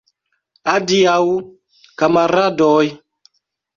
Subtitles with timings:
[0.73, 1.19] Adiaŭ,
[2.03, 2.85] kamaradoj!